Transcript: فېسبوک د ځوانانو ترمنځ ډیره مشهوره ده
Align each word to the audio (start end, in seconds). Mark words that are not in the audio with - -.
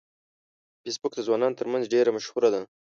فېسبوک 0.81 1.11
د 1.15 1.19
ځوانانو 1.27 1.57
ترمنځ 1.59 1.83
ډیره 1.93 2.11
مشهوره 2.17 2.49
ده 2.53 2.59